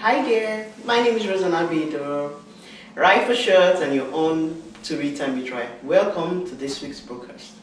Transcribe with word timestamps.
Hi 0.00 0.22
there, 0.22 0.70
my 0.84 1.02
name 1.02 1.16
is 1.16 1.26
Rosanna 1.26 1.66
Bido. 1.66 2.38
Right 2.94 3.26
for 3.26 3.34
shirts 3.34 3.80
and 3.80 3.94
you're 3.94 4.12
on 4.12 4.62
to 4.84 4.96
Read 4.98 5.16
Time 5.16 5.36
We 5.36 5.48
Try. 5.48 5.66
Welcome 5.82 6.46
to 6.46 6.54
this 6.54 6.82
week's 6.82 7.00
broadcast. 7.00 7.54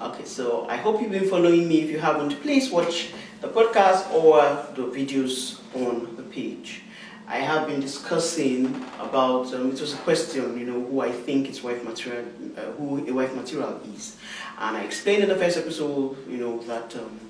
Okay, 0.00 0.24
so 0.24 0.66
I 0.68 0.76
hope 0.76 1.00
you've 1.02 1.12
been 1.12 1.28
following 1.28 1.68
me. 1.68 1.82
If 1.82 1.90
you 1.90 1.98
haven't, 1.98 2.40
please 2.40 2.70
watch 2.70 3.12
the 3.40 3.48
podcast 3.48 4.10
or 4.10 4.40
the 4.74 4.84
videos 4.90 5.60
on 5.74 6.16
the 6.16 6.22
page. 6.22 6.82
I 7.28 7.38
have 7.38 7.68
been 7.68 7.80
discussing 7.80 8.66
about 8.98 9.52
um, 9.52 9.70
it 9.70 9.80
was 9.80 9.92
a 9.92 9.98
question, 9.98 10.58
you 10.58 10.64
know, 10.64 10.82
who 10.82 11.00
I 11.00 11.12
think 11.12 11.48
is 11.50 11.62
wife 11.62 11.84
material, 11.84 12.24
uh, 12.56 12.62
who 12.78 13.06
a 13.06 13.12
wife 13.12 13.34
material 13.34 13.80
is, 13.94 14.16
and 14.58 14.76
I 14.76 14.82
explained 14.82 15.24
in 15.24 15.28
the 15.28 15.36
first 15.36 15.58
episode, 15.58 16.16
you 16.28 16.38
know, 16.38 16.58
that 16.62 16.94
um, 16.96 17.20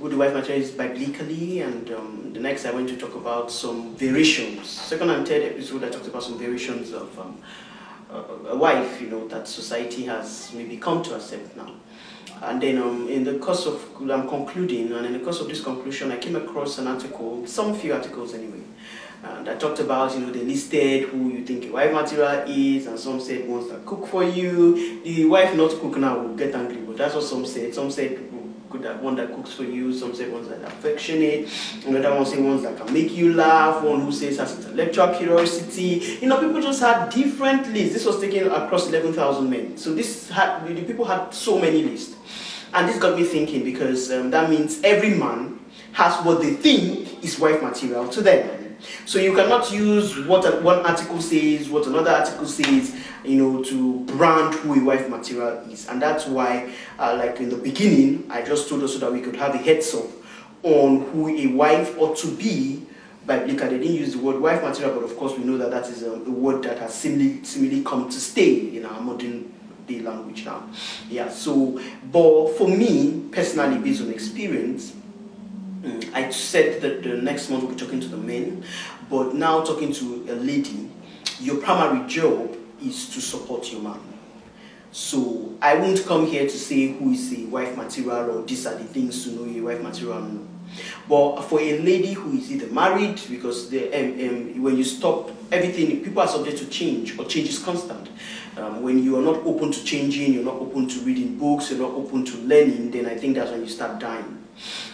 who 0.00 0.08
the 0.08 0.16
wife 0.16 0.32
material 0.32 0.62
is 0.62 0.70
biblically, 0.70 1.60
and 1.60 1.90
um, 1.92 2.32
the 2.32 2.40
next 2.40 2.64
I 2.64 2.70
went 2.70 2.88
to 2.88 2.96
talk 2.96 3.14
about 3.14 3.50
some 3.50 3.94
variations. 3.96 4.68
Second 4.70 5.10
and 5.10 5.28
third 5.28 5.42
episode, 5.42 5.84
I 5.84 5.90
talked 5.90 6.06
about 6.06 6.22
some 6.22 6.38
variations 6.38 6.92
of 6.92 7.18
um, 7.18 7.36
a, 8.48 8.56
wife, 8.56 9.00
you 9.00 9.08
know, 9.08 9.28
that 9.28 9.46
society 9.46 10.04
has 10.04 10.52
maybe 10.54 10.78
come 10.78 11.02
to 11.02 11.14
accept 11.14 11.54
now. 11.54 11.74
And 12.42 12.62
then 12.62 12.78
um, 12.78 13.08
in 13.10 13.24
the 13.24 13.38
course 13.38 13.66
of, 13.66 13.84
I'm 14.10 14.26
concluding, 14.26 14.90
and 14.92 15.04
in 15.04 15.12
the 15.12 15.18
course 15.18 15.40
of 15.40 15.48
this 15.48 15.62
conclusion, 15.62 16.10
I 16.10 16.16
came 16.16 16.36
across 16.36 16.78
an 16.78 16.86
article, 16.86 17.46
some 17.46 17.74
few 17.74 17.92
articles 17.92 18.32
anyway, 18.32 18.62
and 19.22 19.50
I 19.50 19.56
talked 19.56 19.80
about, 19.80 20.14
you 20.14 20.20
know, 20.20 20.32
they 20.32 20.40
listed 20.40 21.10
who 21.10 21.28
you 21.28 21.44
think 21.44 21.66
a 21.66 21.72
wife 21.72 21.92
material 21.92 22.48
is, 22.48 22.86
and 22.86 22.98
some 22.98 23.20
said 23.20 23.46
ones 23.46 23.68
that 23.68 23.84
cook 23.84 24.06
for 24.06 24.24
you. 24.24 25.02
The 25.02 25.26
wife 25.26 25.54
not 25.54 25.72
cook 25.72 25.98
now 25.98 26.18
will 26.18 26.36
get 26.36 26.54
angry, 26.54 26.76
but 26.76 26.96
that's 26.96 27.14
what 27.14 27.24
some 27.24 27.44
said. 27.44 27.74
Some 27.74 27.90
said 27.90 28.30
good 28.70 28.82
that 28.82 29.02
one 29.02 29.16
that 29.16 29.34
cooks 29.34 29.52
for 29.52 29.64
you, 29.64 29.92
some 29.92 30.14
say 30.14 30.28
ones 30.28 30.48
that 30.48 30.62
are 30.62 30.66
affectionate, 30.66 31.48
another 31.86 32.14
one 32.14 32.24
say 32.24 32.40
ones 32.40 32.62
that 32.62 32.76
can 32.76 32.92
make 32.92 33.12
you 33.12 33.34
laugh, 33.34 33.82
one 33.82 34.00
who 34.00 34.12
says 34.12 34.38
has 34.38 34.56
intellectual 34.64 35.08
curiosity. 35.08 36.18
You 36.20 36.28
know, 36.28 36.40
people 36.40 36.62
just 36.62 36.80
had 36.80 37.10
different 37.10 37.72
lists. 37.72 37.94
This 37.94 38.06
was 38.06 38.20
taken 38.20 38.46
across 38.50 38.88
11,000 38.88 39.50
men. 39.50 39.76
So 39.76 39.92
this 39.92 40.30
had, 40.30 40.66
the 40.66 40.82
people 40.84 41.04
had 41.04 41.34
so 41.34 41.58
many 41.58 41.82
lists. 41.82 42.16
And 42.72 42.88
this 42.88 42.98
got 42.98 43.18
me 43.18 43.24
thinking 43.24 43.64
because 43.64 44.12
um, 44.12 44.30
that 44.30 44.48
means 44.48 44.80
every 44.84 45.14
man 45.14 45.58
has 45.92 46.24
what 46.24 46.40
they 46.40 46.54
think 46.54 47.24
is 47.24 47.38
wife 47.40 47.60
material 47.60 48.08
to 48.08 48.22
them. 48.22 48.59
So 49.06 49.18
you 49.18 49.34
cannot 49.34 49.70
use 49.72 50.18
what 50.26 50.62
one 50.62 50.84
article 50.86 51.20
says, 51.20 51.68
what 51.68 51.86
another 51.86 52.10
article 52.10 52.46
says, 52.46 52.96
you 53.24 53.36
know, 53.36 53.62
to 53.64 54.00
brand 54.06 54.54
who 54.54 54.80
a 54.80 54.84
wife 54.84 55.08
material 55.08 55.58
is. 55.70 55.88
And 55.88 56.00
that's 56.00 56.26
why, 56.26 56.72
uh, 56.98 57.16
like 57.18 57.40
in 57.40 57.48
the 57.48 57.56
beginning, 57.56 58.26
I 58.30 58.42
just 58.42 58.68
told 58.68 58.82
us 58.82 58.94
so 58.94 58.98
that 59.00 59.12
we 59.12 59.20
could 59.20 59.36
have 59.36 59.54
a 59.54 59.58
heads 59.58 59.94
up 59.94 60.06
on 60.62 61.02
who 61.10 61.28
a 61.28 61.46
wife 61.48 61.98
ought 61.98 62.16
to 62.18 62.28
be 62.28 62.86
biblically. 63.26 63.78
They 63.78 63.78
didn't 63.78 63.96
use 63.96 64.12
the 64.14 64.18
word 64.18 64.40
wife 64.40 64.62
material, 64.62 64.94
but 64.94 65.04
of 65.04 65.16
course 65.16 65.36
we 65.38 65.44
know 65.44 65.56
that 65.58 65.70
that 65.70 65.88
is 65.88 66.02
a, 66.02 66.12
a 66.12 66.30
word 66.30 66.62
that 66.64 66.78
has 66.78 66.94
similarly, 66.94 67.44
similarly 67.44 67.82
come 67.82 68.08
to 68.08 68.20
stay 68.20 68.76
in 68.76 68.84
our 68.84 69.00
modern 69.00 69.52
day 69.86 70.00
language 70.00 70.44
now. 70.44 70.68
Yeah, 71.08 71.30
so, 71.30 71.80
but 72.10 72.50
for 72.56 72.68
me, 72.68 73.28
personally, 73.30 73.78
based 73.78 74.02
on 74.02 74.10
experience, 74.10 74.94
Mm. 75.82 76.12
I 76.12 76.30
said 76.30 76.82
that 76.82 77.02
the 77.02 77.16
next 77.16 77.48
month 77.50 77.64
we'll 77.64 77.72
be 77.72 77.78
talking 77.78 78.00
to 78.00 78.08
the 78.08 78.16
men, 78.16 78.64
but 79.08 79.34
now 79.34 79.62
talking 79.64 79.92
to 79.94 80.26
a 80.28 80.34
lady, 80.34 80.90
your 81.40 81.56
primary 81.56 82.06
job 82.08 82.56
is 82.82 83.08
to 83.14 83.20
support 83.20 83.72
your 83.72 83.80
man. 83.80 84.00
So 84.92 85.56
I 85.62 85.76
won't 85.76 86.04
come 86.04 86.26
here 86.26 86.42
to 86.42 86.58
say 86.58 86.88
who 86.88 87.12
is 87.12 87.32
a 87.32 87.46
wife 87.46 87.76
material 87.76 88.38
or 88.38 88.42
these 88.42 88.66
are 88.66 88.74
the 88.74 88.84
things 88.84 89.24
to 89.24 89.30
know 89.30 89.44
a 89.44 89.60
wife 89.60 89.82
material. 89.82 90.20
No. 90.20 90.46
But 91.08 91.42
for 91.42 91.60
a 91.60 91.78
lady 91.78 92.12
who 92.12 92.36
is 92.36 92.50
either 92.52 92.66
married, 92.66 93.20
because 93.28 93.70
the, 93.70 93.92
um, 93.92 94.28
um, 94.28 94.62
when 94.62 94.76
you 94.76 94.84
stop 94.84 95.30
everything, 95.52 96.02
people 96.02 96.22
are 96.22 96.28
subject 96.28 96.58
to 96.58 96.66
change, 96.66 97.18
or 97.18 97.24
change 97.24 97.48
is 97.48 97.58
constant. 97.58 98.08
Um, 98.56 98.82
when 98.82 99.02
you 99.02 99.18
are 99.18 99.22
not 99.22 99.36
open 99.46 99.72
to 99.72 99.84
changing, 99.84 100.34
you're 100.34 100.44
not 100.44 100.56
open 100.56 100.88
to 100.88 101.00
reading 101.00 101.38
books, 101.38 101.70
you're 101.70 101.80
not 101.80 101.92
open 101.92 102.24
to 102.24 102.36
learning, 102.38 102.90
then 102.90 103.06
I 103.06 103.16
think 103.16 103.36
that's 103.36 103.50
when 103.50 103.60
you 103.60 103.68
start 103.68 103.98
dying. 103.98 104.44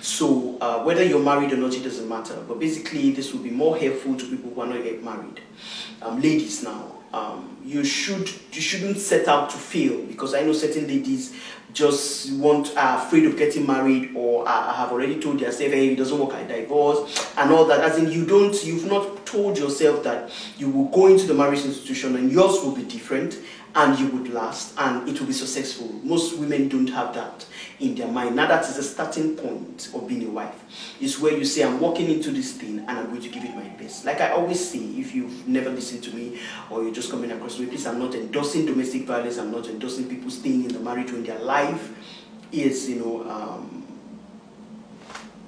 So 0.00 0.58
uh, 0.60 0.82
whether 0.84 1.02
you're 1.02 1.22
married 1.22 1.52
or 1.52 1.56
not, 1.56 1.74
it 1.74 1.82
doesn't 1.82 2.08
matter. 2.08 2.36
But 2.46 2.60
basically, 2.60 3.10
this 3.10 3.32
will 3.32 3.42
be 3.42 3.50
more 3.50 3.76
helpful 3.76 4.16
to 4.16 4.26
people 4.26 4.52
who 4.52 4.60
are 4.60 4.66
not 4.66 4.84
yet 4.84 5.02
married. 5.02 5.40
Um, 6.02 6.20
ladies 6.20 6.62
now, 6.62 6.92
um, 7.12 7.56
you 7.64 7.84
should 7.84 8.28
you 8.52 8.60
shouldn't 8.60 8.98
set 8.98 9.26
out 9.26 9.50
to 9.50 9.56
fail 9.56 10.02
because 10.02 10.34
I 10.34 10.42
know 10.42 10.52
certain 10.52 10.86
ladies 10.86 11.34
just 11.76 12.32
want 12.32 12.74
are 12.74 13.06
afraid 13.06 13.26
of 13.26 13.36
getting 13.36 13.66
married 13.66 14.10
or 14.14 14.48
have 14.48 14.90
already 14.90 15.20
told 15.20 15.38
yourself 15.38 15.70
hey 15.70 15.92
it 15.92 15.96
doesn't 15.96 16.18
work 16.18 16.32
I 16.32 16.42
divorce 16.44 17.30
and 17.36 17.52
all 17.52 17.66
that. 17.66 17.80
As 17.80 17.98
in 17.98 18.10
you 18.10 18.24
don't 18.24 18.64
you've 18.64 18.86
not 18.86 19.26
told 19.26 19.58
yourself 19.58 20.02
that 20.04 20.30
you 20.56 20.70
will 20.70 20.86
go 20.86 21.06
into 21.06 21.26
the 21.26 21.34
marriage 21.34 21.64
institution 21.66 22.16
and 22.16 22.32
yours 22.32 22.64
will 22.64 22.74
be 22.74 22.82
different 22.84 23.38
and 23.76 23.98
you 23.98 24.08
would 24.08 24.32
last 24.32 24.74
and 24.78 25.06
it 25.06 25.20
will 25.20 25.26
be 25.26 25.34
successful. 25.34 25.86
Most 26.02 26.38
women 26.38 26.66
don't 26.68 26.88
have 26.88 27.14
that 27.14 27.44
in 27.78 27.94
their 27.94 28.08
mind. 28.08 28.34
Now 28.34 28.46
that 28.46 28.64
is 28.64 28.76
the 28.76 28.82
starting 28.82 29.36
point 29.36 29.90
of 29.94 30.08
being 30.08 30.26
a 30.26 30.30
wife. 30.30 30.96
It's 30.98 31.20
where 31.20 31.36
you 31.36 31.44
say, 31.44 31.62
I'm 31.62 31.78
walking 31.78 32.10
into 32.10 32.30
this 32.30 32.52
thing 32.52 32.78
and 32.78 32.90
I'm 32.90 33.06
going 33.10 33.20
to 33.20 33.28
give 33.28 33.44
it 33.44 33.54
my 33.54 33.68
best. 33.78 34.06
Like 34.06 34.22
I 34.22 34.30
always 34.30 34.66
say, 34.66 34.78
if 34.78 35.14
you've 35.14 35.46
never 35.46 35.68
listened 35.68 36.02
to 36.04 36.16
me 36.16 36.40
or 36.70 36.82
you're 36.82 36.94
just 36.94 37.10
coming 37.10 37.30
across 37.30 37.58
me, 37.58 37.66
please 37.66 37.86
I'm 37.86 37.98
not 37.98 38.14
endorsing 38.14 38.64
domestic 38.64 39.04
violence, 39.04 39.36
I'm 39.36 39.52
not 39.52 39.68
endorsing 39.68 40.08
people 40.08 40.30
staying 40.30 40.64
in 40.64 40.68
the 40.68 40.80
marriage 40.80 41.12
when 41.12 41.22
their 41.22 41.38
life 41.40 41.94
is, 42.52 42.88
you 42.88 42.96
know, 42.96 43.30
um, 43.30 43.75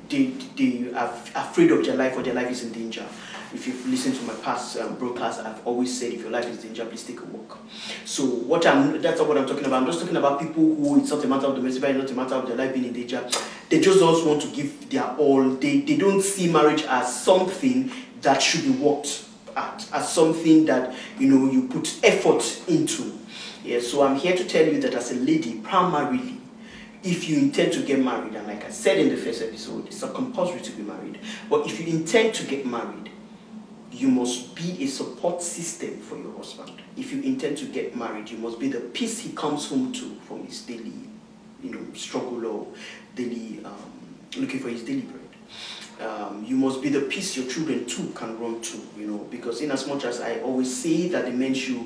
they, 0.09 0.27
they 0.57 0.93
are 0.95 1.13
afraid 1.35 1.71
of 1.71 1.85
their 1.85 1.97
life 1.97 2.17
or 2.17 2.23
their 2.23 2.35
life 2.35 2.51
is 2.51 2.65
in 2.65 2.73
danger 2.73 3.07
if 3.55 3.67
you've 3.67 3.87
listened 3.87 4.15
to 4.17 4.23
my 4.23 4.35
past 4.35 4.79
um, 4.79 4.97
broadcasts, 4.97 5.41
I've 5.41 5.67
always 5.67 5.99
said 5.99 6.13
if 6.13 6.21
your 6.21 6.31
life 6.31 6.47
is 6.47 6.63
in 6.63 6.69
danger, 6.69 6.85
please 6.85 7.05
take 7.05 7.21
a 7.21 7.25
walk. 7.25 7.59
So 8.05 8.25
what 8.25 8.67
I'm 8.67 9.01
that's 9.01 9.19
not 9.19 9.29
what 9.29 9.39
I'm 9.39 9.47
talking 9.47 9.65
about. 9.65 9.83
I'm 9.83 9.87
just 9.87 10.01
talking 10.01 10.17
about 10.17 10.41
people 10.41 10.63
who 10.75 11.01
it's 11.01 11.11
not 11.11 11.25
a 11.25 11.29
matter 11.29 11.47
of 11.47 11.55
domestic 11.55 11.83
violence, 11.83 12.11
not 12.11 12.21
a 12.21 12.25
matter 12.25 12.35
of 12.37 12.49
their 12.49 12.57
life 12.57 12.75
being 12.75 12.87
in 12.87 12.93
danger. 12.93 13.27
They 13.69 13.81
just 13.81 14.03
also 14.03 14.29
want 14.29 14.43
to 14.43 14.49
give 14.49 14.91
their 14.91 15.15
all. 15.17 15.49
They 15.51 15.81
they 15.81 15.97
don't 15.97 16.23
see 16.23 16.51
marriage 16.51 16.83
as 16.83 17.23
something 17.23 17.91
that 18.21 18.43
should 18.43 18.65
be 18.65 18.71
worked 18.71 19.25
at, 19.57 19.89
as 19.93 20.13
something 20.13 20.67
that 20.67 20.95
you 21.19 21.29
know 21.29 21.51
you 21.51 21.69
put 21.69 21.99
effort 22.05 22.63
into. 22.69 23.15
Yeah, 23.65 23.81
so 23.81 24.03
I'm 24.03 24.17
here 24.17 24.37
to 24.37 24.45
tell 24.45 24.67
you 24.67 24.81
that 24.83 24.95
as 24.95 25.11
a 25.11 25.17
lady, 25.17 25.55
primarily 25.61 26.38
if 27.03 27.29
you 27.29 27.39
intend 27.39 27.73
to 27.75 27.83
get 27.83 28.01
married, 28.01 28.35
and 28.35 28.47
like 28.47 28.65
I 28.65 28.71
said 28.71 28.99
in 28.99 29.09
the 29.09 29.17
first 29.17 29.43
episode, 29.43 29.87
it's 29.87 30.03
not 30.03 30.15
compulsory 30.15 30.61
to 30.61 30.73
be 30.73 30.83
married, 30.83 31.21
but 31.49 31.67
if 31.67 31.81
you 31.81 31.87
intend 31.87 32.35
to 32.35 32.47
get 32.47 32.67
married, 32.67 33.11
you 33.93 34.09
must 34.09 34.55
be 34.55 34.83
a 34.83 34.87
support 34.87 35.43
system 35.43 35.99
for 35.99 36.17
your 36.17 36.37
husband. 36.37 36.73
If 36.97 37.13
you 37.13 37.23
intend 37.23 37.59
to 37.59 37.67
get 37.67 37.97
married, 37.97 38.31
you 38.31 38.39
must 38.39 38.59
be 38.59 38.69
the 38.69 38.81
peace 38.81 39.19
he 39.21 39.33
comes 39.33 39.69
home 39.69 39.93
to 39.93 40.15
from 40.27 40.45
his 40.45 40.63
daily, 40.63 40.93
you 41.63 41.71
know, 41.71 41.95
struggle 41.95 42.45
or 42.47 42.67
daily 43.15 43.61
um, 43.65 43.75
looking 44.37 44.61
for 44.61 44.69
his 44.69 44.83
daily 44.83 45.03
bread. 45.03 46.09
Um, 46.09 46.45
you 46.45 46.55
must 46.57 46.81
be 46.81 46.91
the 46.91 47.01
peace 47.03 47.37
your 47.37 47.49
children 47.49 47.87
too 47.87 48.13
can 48.15 48.39
run 48.39 48.61
to, 48.61 48.79
you 48.97 49.07
know, 49.07 49.19
because 49.31 49.63
in 49.63 49.73
as 49.73 49.87
much 49.87 50.05
as 50.05 50.21
I 50.21 50.41
always 50.41 50.75
say 50.75 51.09
that 51.09 51.25
the 51.25 51.33
men 51.33 51.55
should 51.55 51.81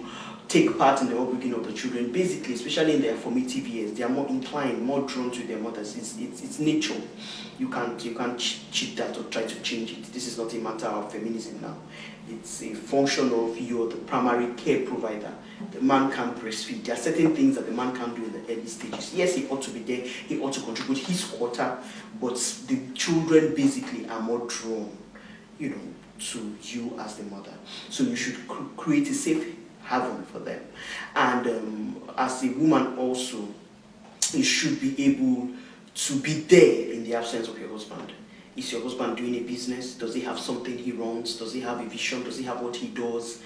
take 0.48 0.76
part 0.76 1.00
in 1.00 1.08
the 1.08 1.18
upbringing 1.18 1.54
of 1.54 1.66
the 1.66 1.72
children, 1.72 2.12
basically, 2.12 2.54
especially 2.54 2.96
in 2.96 3.02
their 3.02 3.16
formative 3.16 3.66
years, 3.66 3.92
they 3.92 4.02
are 4.02 4.08
more 4.08 4.28
inclined, 4.28 4.82
more 4.82 5.00
drawn 5.02 5.30
to 5.30 5.42
their 5.46 5.58
mothers. 5.58 5.96
It's, 5.96 6.18
it's, 6.18 6.42
it's 6.42 6.58
nature. 6.58 7.00
You 7.58 7.68
can't, 7.68 8.02
you 8.04 8.14
can't 8.14 8.38
cheat 8.38 8.96
that 8.96 9.16
or 9.16 9.24
try 9.24 9.42
to 9.44 9.60
change 9.62 9.92
it. 9.92 10.04
This 10.12 10.26
is 10.26 10.38
not 10.38 10.52
a 10.52 10.58
matter 10.58 10.86
of 10.86 11.12
feminism 11.12 11.60
now. 11.60 11.76
It's 12.28 12.62
a 12.62 12.74
function 12.74 13.32
of 13.32 13.58
you're 13.58 13.88
the 13.88 13.96
primary 13.96 14.52
care 14.54 14.84
provider. 14.84 15.32
The 15.70 15.80
man 15.80 16.10
can't 16.10 16.36
breastfeed. 16.36 16.84
There 16.84 16.94
are 16.94 16.98
certain 16.98 17.34
things 17.34 17.56
that 17.56 17.66
the 17.66 17.72
man 17.72 17.94
can't 17.94 18.14
do 18.14 18.24
in 18.24 18.32
the 18.32 18.52
early 18.52 18.66
stages. 18.66 19.14
Yes, 19.14 19.34
he 19.34 19.46
ought 19.48 19.62
to 19.62 19.70
be 19.70 19.80
there. 19.80 20.06
He 20.06 20.40
ought 20.40 20.52
to 20.54 20.60
contribute 20.60 20.98
his 20.98 21.24
quota, 21.24 21.78
but 22.20 22.34
the 22.68 22.80
children 22.94 23.54
basically 23.54 24.08
are 24.08 24.20
more 24.20 24.46
drawn, 24.46 24.96
you 25.58 25.70
know, 25.70 25.80
to 26.18 26.56
you 26.62 26.96
as 27.00 27.16
the 27.16 27.24
mother. 27.24 27.52
So 27.90 28.04
you 28.04 28.16
should 28.16 28.46
create 28.76 29.08
a 29.10 29.14
safe 29.14 29.56
heaven 29.84 30.24
for 30.24 30.38
them. 30.38 30.62
And 31.14 31.46
um, 31.46 32.02
as 32.16 32.42
a 32.44 32.50
woman 32.50 32.96
also, 32.98 33.48
you 34.32 34.42
should 34.42 34.80
be 34.80 35.04
able 35.04 35.48
to 35.94 36.20
be 36.20 36.40
there 36.40 36.92
in 36.92 37.04
the 37.04 37.14
absence 37.14 37.48
of 37.48 37.58
your 37.58 37.68
husband. 37.68 38.12
Is 38.56 38.72
your 38.72 38.82
husband 38.82 39.16
doing 39.16 39.34
a 39.36 39.40
business? 39.40 39.94
Does 39.94 40.14
he 40.14 40.20
have 40.22 40.38
something 40.38 40.76
he 40.76 40.92
runs? 40.92 41.36
Does 41.36 41.52
he 41.52 41.60
have 41.60 41.80
a 41.80 41.84
vision? 41.84 42.22
Does 42.22 42.38
he 42.38 42.44
have 42.44 42.60
what 42.60 42.76
he 42.76 42.88
does? 42.88 43.42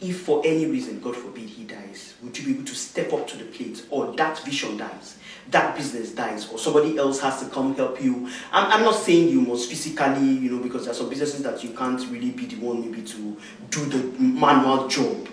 If 0.00 0.22
for 0.22 0.42
any 0.44 0.66
reason, 0.66 1.00
God 1.00 1.14
forbid, 1.14 1.48
he 1.48 1.62
dies, 1.62 2.14
would 2.22 2.36
you 2.36 2.44
be 2.44 2.50
able 2.54 2.64
to 2.64 2.74
step 2.74 3.12
up 3.12 3.28
to 3.28 3.36
the 3.36 3.44
plate 3.44 3.86
or 3.88 4.12
that 4.16 4.36
vision 4.44 4.76
dies, 4.76 5.16
that 5.50 5.76
business 5.76 6.10
dies, 6.10 6.50
or 6.50 6.58
somebody 6.58 6.98
else 6.98 7.20
has 7.20 7.40
to 7.40 7.48
come 7.48 7.76
help 7.76 8.02
you? 8.02 8.28
I'm, 8.50 8.72
I'm 8.72 8.82
not 8.82 8.96
saying 8.96 9.28
you 9.28 9.40
must 9.42 9.70
physically, 9.70 10.26
you 10.26 10.50
know, 10.50 10.60
because 10.60 10.84
there 10.84 10.92
are 10.92 10.96
some 10.96 11.08
businesses 11.08 11.44
that 11.44 11.62
you 11.62 11.70
can't 11.70 12.00
really 12.10 12.30
be 12.30 12.46
the 12.46 12.56
one 12.56 12.80
maybe 12.80 13.02
to 13.02 13.36
do 13.70 13.84
the 13.86 14.20
manual 14.20 14.88
job 14.88 15.28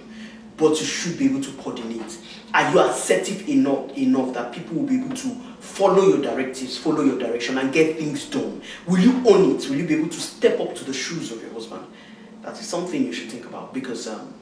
but 0.60 0.80
you 0.80 0.86
should 0.86 1.18
be 1.18 1.26
able 1.26 1.42
to 1.42 1.52
coordinate. 1.54 2.20
Are 2.54 2.72
you 2.72 2.80
assertive 2.80 3.48
enough 3.48 3.98
enough 3.98 4.34
that 4.34 4.52
people 4.52 4.76
will 4.78 4.88
be 4.88 5.00
able 5.00 5.16
to 5.16 5.30
follow 5.60 6.04
your 6.08 6.22
directives, 6.22 6.78
follow 6.78 7.04
your 7.04 7.18
direction, 7.18 7.58
and 7.58 7.72
get 7.72 7.98
things 7.98 8.26
done? 8.26 8.62
Will 8.88 9.00
you 9.00 9.24
own 9.28 9.56
it? 9.56 9.70
Will 9.70 9.78
you 9.78 9.88
be 9.88 9.96
able 9.96 10.10
to 10.10 10.20
step 10.20 10.60
up 10.60 10.76
to 10.76 10.84
the 10.84 10.94
shoes 10.94 11.32
of 11.32 11.42
your 11.42 11.54
husband? 11.54 11.86
That 12.42 12.54
is 12.54 12.68
something 12.68 13.04
you 13.06 13.14
should 13.14 13.30
think 13.30 13.46
about 13.46 13.74
because 13.74 14.08
um, 14.08 14.34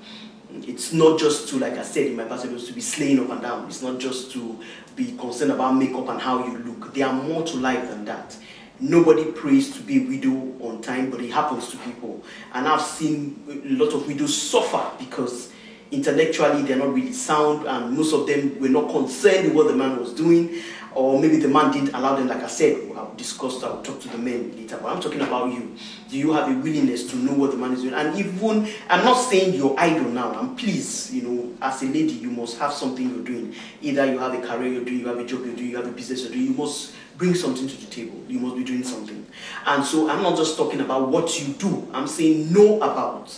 it's 0.51 0.93
not 0.93 1.19
just 1.19 1.49
to, 1.49 1.59
like 1.59 1.73
I 1.73 1.83
said 1.83 2.07
in 2.07 2.15
my 2.15 2.23
past 2.23 2.45
episodes, 2.45 2.67
to 2.67 2.73
be 2.73 2.81
slaying 2.81 3.19
up 3.19 3.29
and 3.29 3.41
down. 3.41 3.65
It's 3.67 3.81
not 3.81 3.99
just 3.99 4.31
to 4.31 4.59
be 4.95 5.15
concerned 5.17 5.51
about 5.51 5.73
makeup 5.73 6.07
and 6.09 6.21
how 6.21 6.45
you 6.45 6.57
look. 6.59 6.93
There 6.93 7.05
are 7.05 7.13
more 7.13 7.43
to 7.43 7.57
life 7.57 7.89
than 7.89 8.05
that. 8.05 8.35
Nobody 8.79 9.25
prays 9.25 9.75
to 9.75 9.81
be 9.81 9.97
a 9.97 10.07
widow 10.07 10.53
on 10.65 10.81
time, 10.81 11.09
but 11.09 11.19
it 11.19 11.31
happens 11.31 11.69
to 11.71 11.77
people. 11.77 12.23
And 12.53 12.67
I've 12.67 12.81
seen 12.81 13.43
a 13.49 13.83
lot 13.83 13.93
of 13.93 14.07
widows 14.07 14.39
suffer 14.39 14.91
because 14.99 15.51
intellectually 15.91 16.61
they're 16.63 16.77
not 16.77 16.93
really 16.93 17.13
sound 17.13 17.65
and 17.67 17.95
most 17.95 18.13
of 18.13 18.27
them 18.27 18.59
were 18.59 18.69
not 18.69 18.89
concerned 18.91 19.45
with 19.45 19.55
what 19.55 19.67
the 19.67 19.75
man 19.75 19.99
was 19.99 20.13
doing 20.13 20.61
or 20.95 21.19
maybe 21.19 21.37
the 21.37 21.47
man 21.47 21.71
didn't 21.71 21.93
allow 21.93 22.15
them 22.15 22.27
like 22.27 22.43
i 22.43 22.47
said 22.47 22.75
i'll 22.97 23.13
discuss 23.15 23.63
i'll 23.63 23.81
talk 23.83 23.99
to 24.01 24.07
the 24.09 24.17
men 24.17 24.55
later 24.57 24.77
but 24.81 24.91
i'm 24.91 25.01
talking 25.01 25.21
about 25.21 25.53
you. 25.53 25.75
Do 26.09 26.17
you 26.17 26.31
have 26.33 26.49
a 26.49 26.53
willingness 26.59 27.09
to 27.11 27.17
know 27.17 27.33
what 27.33 27.51
the 27.51 27.57
man 27.57 27.73
is 27.73 27.81
doing? 27.81 27.93
And 27.93 28.17
even 28.17 28.67
i'm 28.89 29.03
not 29.03 29.15
saying 29.15 29.53
you're 29.55 29.77
idle 29.79 30.09
now 30.09 30.39
and 30.39 30.57
please 30.57 31.13
you 31.13 31.21
know 31.23 31.53
as 31.61 31.83
a 31.83 31.85
lady 31.85 32.13
you 32.13 32.29
must 32.31 32.57
have 32.57 32.73
something 32.73 33.09
you're 33.09 33.23
doing. 33.23 33.53
Either 33.81 34.05
you 34.05 34.17
have 34.19 34.33
a 34.33 34.45
career 34.45 34.73
you're 34.73 34.85
doing 34.85 34.99
you 34.99 35.07
have 35.07 35.19
a 35.19 35.25
job 35.25 35.45
you're 35.45 35.55
doing 35.55 35.69
you 35.69 35.77
have 35.77 35.87
a 35.87 35.91
business 35.91 36.23
you're 36.23 36.31
doing 36.31 36.45
you 36.47 36.53
must 36.53 36.95
bring 37.17 37.33
something 37.35 37.67
to 37.67 37.75
the 37.77 37.87
table. 37.87 38.19
You 38.27 38.39
must 38.39 38.55
be 38.55 38.63
doing 38.63 38.83
something. 38.83 39.25
And 39.65 39.83
so 39.83 40.09
i'm 40.09 40.23
not 40.23 40.37
just 40.37 40.57
talking 40.57 40.81
about 40.81 41.09
what 41.09 41.39
you 41.39 41.53
do. 41.53 41.87
I'm 41.93 42.07
saying 42.07 42.51
know 42.51 42.77
about 42.81 43.37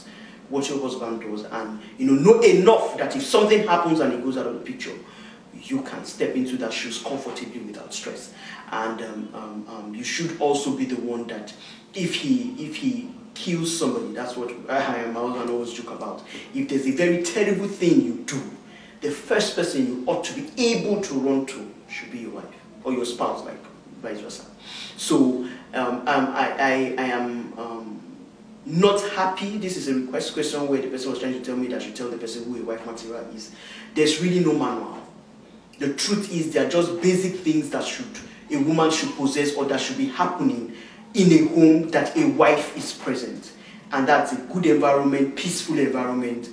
what 0.49 0.67
your 0.69 0.81
husband 0.81 1.21
does 1.21 1.43
and 1.43 1.79
you 1.97 2.05
know 2.05 2.13
know 2.13 2.41
enough 2.41 2.97
that 2.97 3.15
if 3.15 3.23
something 3.23 3.67
happens 3.67 3.99
and 3.99 4.13
he 4.13 4.19
goes 4.19 4.37
out 4.37 4.45
of 4.47 4.53
the 4.53 4.59
picture 4.59 4.93
you 5.63 5.81
can 5.81 6.05
step 6.05 6.35
into 6.35 6.57
that 6.57 6.71
shoes 6.71 7.01
comfortably 7.01 7.59
without 7.61 7.93
stress. 7.93 8.33
And 8.71 9.01
um, 9.01 9.29
um, 9.33 9.65
um, 9.67 9.95
you 9.95 10.03
should 10.03 10.39
also 10.39 10.75
be 10.75 10.85
the 10.85 10.95
one 10.95 11.27
that 11.27 11.53
if 11.93 12.15
he 12.15 12.55
if 12.63 12.75
he 12.75 13.09
kills 13.33 13.77
somebody 13.77 14.13
that's 14.13 14.35
what 14.35 14.51
I, 14.69 15.05
my 15.07 15.21
husband 15.21 15.49
always 15.49 15.71
joke 15.73 15.91
about 15.91 16.23
if 16.53 16.67
there's 16.67 16.85
a 16.85 16.91
very 16.91 17.23
terrible 17.23 17.67
thing 17.67 18.01
you 18.01 18.23
do 18.25 18.41
the 19.01 19.09
first 19.09 19.55
person 19.55 19.87
you 19.87 20.03
ought 20.07 20.23
to 20.25 20.33
be 20.33 20.49
able 20.57 20.99
to 21.01 21.13
run 21.13 21.45
to 21.45 21.71
should 21.87 22.11
be 22.11 22.19
your 22.19 22.31
wife 22.31 22.45
or 22.83 22.91
your 22.91 23.05
spouse 23.05 23.45
like 23.45 23.57
vice 24.01 24.19
versa. 24.19 24.45
So 24.97 25.47
um, 25.73 26.07
um, 26.07 26.27
I, 26.35 26.55
I, 26.59 26.95
I 26.97 27.05
am 27.05 27.53
um, 27.57 27.98
not 28.69 29.01
happy, 29.11 29.57
this 29.57 29.77
is 29.77 29.87
a 29.87 29.93
request 29.93 30.33
question 30.33 30.67
where 30.67 30.81
the 30.81 30.87
person 30.87 31.11
was 31.11 31.19
trying 31.19 31.33
to 31.33 31.41
tell 31.41 31.55
me 31.55 31.67
that 31.67 31.81
should 31.81 31.95
tell 31.95 32.09
the 32.09 32.17
person 32.17 32.43
who 32.43 32.61
a 32.61 32.63
wife 32.63 32.85
material 32.85 33.25
is. 33.35 33.51
There's 33.95 34.21
really 34.21 34.39
no 34.39 34.53
manual. 34.53 34.99
The 35.79 35.93
truth 35.93 36.31
is 36.31 36.53
there 36.53 36.67
are 36.67 36.69
just 36.69 37.01
basic 37.01 37.35
things 37.37 37.69
that 37.71 37.83
should 37.85 38.05
a 38.51 38.57
woman 38.57 38.91
should 38.91 39.15
possess 39.15 39.55
or 39.55 39.65
that 39.65 39.79
should 39.79 39.97
be 39.97 40.07
happening 40.07 40.75
in 41.13 41.31
a 41.31 41.47
home 41.53 41.89
that 41.89 42.15
a 42.17 42.27
wife 42.31 42.75
is 42.77 42.93
present. 42.93 43.51
And 43.91 44.07
that's 44.07 44.33
a 44.33 44.37
good 44.53 44.65
environment, 44.65 45.35
peaceful 45.35 45.79
environment, 45.79 46.49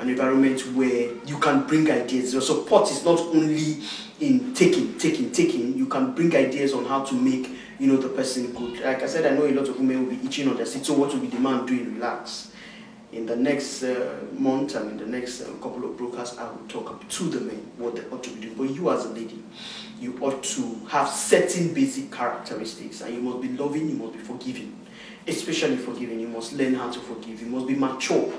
an 0.00 0.08
environment 0.08 0.60
where 0.74 1.12
you 1.26 1.38
can 1.38 1.66
bring 1.66 1.90
ideas. 1.90 2.32
Your 2.32 2.42
support 2.42 2.90
is 2.90 3.04
not 3.04 3.20
only 3.20 3.78
in 4.18 4.54
taking, 4.54 4.98
taking, 4.98 5.30
taking. 5.30 5.76
You 5.76 5.86
can 5.86 6.14
bring 6.14 6.34
ideas 6.34 6.72
on 6.72 6.86
how 6.86 7.04
to 7.04 7.14
make 7.14 7.50
you 7.78 7.86
know 7.86 7.96
the 7.96 8.08
person 8.08 8.52
good. 8.52 8.80
Like 8.80 9.02
I 9.02 9.06
said, 9.06 9.30
I 9.30 9.36
know 9.36 9.46
a 9.46 9.52
lot 9.52 9.68
of 9.68 9.78
women 9.78 10.06
will 10.06 10.14
be 10.14 10.26
itching 10.26 10.48
on 10.48 10.56
their 10.56 10.66
seat. 10.66 10.84
So 10.86 10.94
what 10.94 11.12
will 11.12 11.20
be 11.20 11.28
the 11.28 11.40
man 11.40 11.66
doing? 11.66 11.94
Relax. 11.94 12.52
In 13.12 13.26
the 13.26 13.34
next 13.34 13.82
uh, 13.82 14.18
month 14.32 14.76
and 14.76 14.92
in 14.92 14.98
the 14.98 15.06
next 15.06 15.40
uh, 15.42 15.46
couple 15.54 15.84
of 15.84 15.96
brokers, 15.96 16.38
I 16.38 16.44
will 16.44 16.66
talk 16.68 17.08
to 17.08 17.24
the 17.24 17.40
men 17.40 17.70
what 17.76 17.96
they 17.96 18.02
ought 18.04 18.22
to 18.22 18.30
be 18.30 18.40
doing. 18.42 18.54
But 18.54 18.74
you 18.74 18.90
as 18.90 19.04
a 19.04 19.08
lady, 19.08 19.42
you 19.98 20.16
ought 20.20 20.42
to 20.44 20.80
have 20.88 21.08
certain 21.08 21.74
basic 21.74 22.12
characteristics, 22.12 23.00
and 23.00 23.14
you 23.14 23.20
must 23.20 23.40
be 23.42 23.48
loving, 23.48 23.88
you 23.88 23.96
must 23.96 24.12
be 24.12 24.20
forgiving, 24.20 24.78
especially 25.26 25.76
forgiving. 25.76 26.20
You 26.20 26.28
must 26.28 26.52
learn 26.52 26.74
how 26.74 26.90
to 26.90 27.00
forgive. 27.00 27.40
You 27.40 27.48
must 27.48 27.66
be 27.66 27.74
mature 27.74 28.32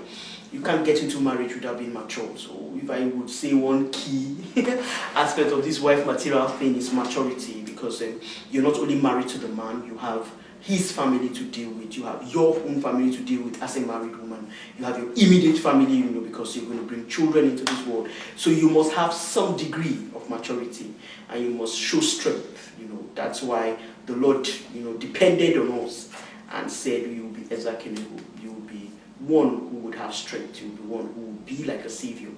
you 0.51 0.59
can't 0.59 0.85
get 0.85 1.01
into 1.01 1.19
marriage 1.19 1.53
without 1.53 1.79
being 1.79 1.93
mature. 1.93 2.29
So 2.37 2.73
if 2.75 2.89
I 2.89 3.05
would 3.05 3.29
say 3.29 3.53
one 3.53 3.89
key 3.91 4.35
aspect 5.15 5.51
of 5.51 5.63
this 5.63 5.79
wife 5.79 6.05
material 6.05 6.47
thing 6.49 6.75
is 6.75 6.91
maturity 6.91 7.61
because 7.61 8.01
um, 8.01 8.19
you're 8.51 8.63
not 8.63 8.75
only 8.75 8.95
married 8.95 9.29
to 9.29 9.37
the 9.37 9.47
man, 9.47 9.85
you 9.85 9.97
have 9.97 10.29
his 10.61 10.91
family 10.91 11.29
to 11.29 11.43
deal 11.45 11.71
with, 11.71 11.95
you 11.97 12.03
have 12.03 12.23
your 12.31 12.55
own 12.55 12.81
family 12.81 13.15
to 13.15 13.23
deal 13.23 13.41
with 13.41 13.61
as 13.61 13.77
a 13.77 13.81
married 13.81 14.15
woman, 14.15 14.49
you 14.77 14.85
have 14.85 14.97
your 14.97 15.09
immediate 15.13 15.57
family, 15.57 15.93
you 15.93 16.05
know, 16.05 16.21
because 16.21 16.55
you're 16.55 16.65
going 16.65 16.77
to 16.77 16.85
bring 16.85 17.07
children 17.07 17.45
into 17.45 17.63
this 17.63 17.85
world. 17.87 18.07
So 18.35 18.49
you 18.51 18.69
must 18.69 18.93
have 18.93 19.11
some 19.11 19.57
degree 19.57 20.07
of 20.15 20.29
maturity 20.29 20.93
and 21.29 21.43
you 21.43 21.49
must 21.49 21.75
show 21.75 21.99
strength, 21.99 22.73
you 22.79 22.87
know. 22.87 23.03
That's 23.15 23.41
why 23.41 23.75
the 24.05 24.15
Lord, 24.15 24.47
you 24.73 24.81
know, 24.81 24.93
depended 24.93 25.57
on 25.57 25.71
us 25.79 26.09
and 26.51 26.71
said 26.71 27.09
you 27.09 27.23
will 27.23 27.31
be 27.31 27.51
Ezekiel, 27.51 27.95
you 28.41 28.51
will 28.51 28.61
be 28.61 28.91
one 29.19 29.49
who 29.49 29.77
would 29.77 29.95
have 29.95 30.13
strength, 30.13 30.61
you 30.61 30.69
will 30.69 30.75
be 30.75 30.83
one 30.83 31.13
who 31.13 31.21
will 31.21 31.41
be 31.45 31.63
like 31.63 31.85
a 31.85 31.89
savior 31.89 32.29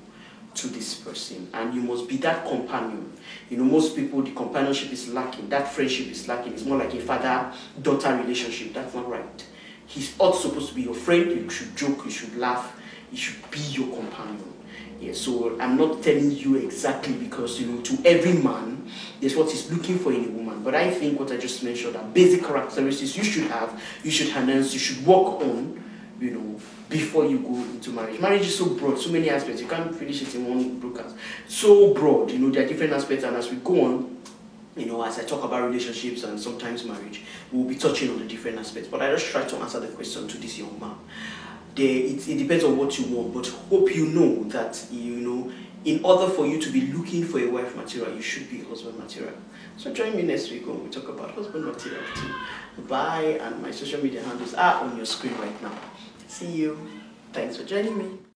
to 0.56 0.68
this 0.68 0.96
person. 0.96 1.50
And 1.54 1.74
you 1.74 1.82
must 1.82 2.08
be 2.08 2.18
that 2.18 2.46
companion. 2.48 3.14
You 3.50 3.58
know 3.58 3.64
most 3.64 3.96
people 3.96 4.22
the 4.22 4.32
companionship 4.32 4.92
is 4.92 5.10
lacking. 5.10 5.50
That 5.50 5.72
friendship 5.72 6.08
is 6.08 6.28
lacking. 6.28 6.54
It's 6.54 6.66
more 6.66 6.78
like 6.78 6.94
a 6.94 7.00
father-daughter 7.00 8.16
relationship. 8.18 8.74
That's 8.74 8.94
not 8.94 9.10
right. 9.10 9.46
He's 9.86 10.18
also 10.18 10.50
supposed 10.50 10.70
to 10.70 10.76
be 10.76 10.84
your 10.84 10.96
friend. 10.96 11.32
You 11.32 11.50
should 11.50 11.76
joke. 11.76 12.06
You 12.06 12.12
should 12.12 12.36
laugh. 12.38 12.80
He 13.12 13.18
should 13.18 13.50
be 13.52 13.60
your 13.60 13.88
companion. 13.96 14.54
Yeah 15.00 15.12
so 15.14 15.58
i'm 15.60 15.76
not 15.76 16.02
telling 16.02 16.32
you 16.32 16.56
exactly 16.56 17.14
because 17.14 17.60
you 17.60 17.68
know 17.68 17.82
to 17.82 17.98
every 18.06 18.34
man 18.42 18.90
there's 19.20 19.36
what 19.36 19.52
he's 19.52 19.70
looking 19.70 20.00
for 20.00 20.14
in 20.14 20.24
a 20.26 20.30
woman. 20.30 20.64
But 20.64 20.76
i 20.76 20.90
think 20.90 21.20
what 21.20 21.30
i 21.32 21.38
just 21.38 21.62
mentioned 21.62 21.98
are 21.98 22.04
basic 22.06 22.44
characteristics 22.44 23.18
you 23.18 23.24
should 23.24 23.50
have 23.52 23.82
you 24.04 24.12
should 24.12 24.30
harness 24.30 24.74
you 24.74 24.80
should 24.80 25.06
work 25.06 25.42
on 25.42 25.84
before 26.94 27.26
you 27.26 27.40
go 27.40 27.56
into 27.56 27.90
marriage. 27.90 28.22
Marriage 28.22 28.44
is 28.44 28.56
so 28.56 28.70
broad, 28.70 29.00
so 29.00 29.10
many 29.10 29.30
aspects. 29.30 29.60
You 29.60 29.68
can't 29.68 29.94
finish 29.94 30.22
it 30.22 30.36
in 30.36 30.48
one 30.48 30.80
broadcast. 30.80 31.16
So 31.48 31.92
broad, 31.94 32.30
you 32.30 32.38
know, 32.38 32.52
there 32.52 32.64
are 32.64 32.68
different 32.68 32.94
aspects, 32.94 33.24
and 33.24 33.36
as 33.36 33.50
we 33.50 33.58
go 33.58 33.84
on, 33.84 34.18
you 34.78 34.86
know, 34.86 35.04
as 35.04 35.20
I 35.20 35.24
talk 35.24 35.44
about 35.44 35.64
relationships 35.64 36.24
and 36.24 36.40
sometimes 36.40 36.86
marriage, 36.86 37.24
we'll 37.52 37.68
be 37.68 37.76
touching 37.76 38.12
on 38.12 38.20
the 38.20 38.26
different 38.26 38.60
aspects. 38.60 38.88
But 38.88 39.02
I 39.02 39.12
just 39.12 39.26
try 39.26 39.44
to 39.44 39.56
answer 39.58 39.80
the 39.80 39.88
question 39.88 40.28
to 40.28 40.38
this 40.38 40.58
young 40.58 40.80
man. 40.80 40.96
It, 41.76 42.28
it 42.28 42.38
depends 42.38 42.64
on 42.64 42.78
what 42.78 42.98
you 43.00 43.06
want, 43.16 43.34
but 43.34 43.48
hope 43.48 43.94
you 43.96 44.06
know 44.06 44.44
that, 44.50 44.80
you 44.92 45.16
know, 45.16 45.52
in 45.86 46.06
order 46.06 46.32
for 46.32 46.46
you 46.46 46.62
to 46.62 46.70
be 46.70 46.82
looking 46.94 47.26
for 47.26 47.40
a 47.40 47.48
wife 47.48 47.76
material, 47.76 48.16
you 48.16 48.22
should 48.22 48.50
be 48.50 48.60
husband 48.60 48.98
material. 48.98 49.36
So 49.78 49.92
join 49.92 50.16
me 50.16 50.22
next 50.22 50.52
week 50.52 50.68
when 50.68 50.84
we 50.84 50.90
talk 50.92 51.10
about 51.10 51.32
husband 51.32 51.66
material 51.66 52.04
too. 52.16 52.84
Bye, 52.84 53.40
and 53.42 53.62
my 53.62 53.72
social 53.72 54.02
media 54.02 54.22
handles 54.22 54.54
are 54.54 54.84
on 54.84 54.96
your 54.96 55.06
screen 55.06 55.36
right 55.38 55.62
now. 55.62 55.74
See 56.34 56.52
you. 56.52 56.90
Thanks 57.32 57.58
for 57.58 57.64
joining 57.64 57.96
me. 57.96 58.24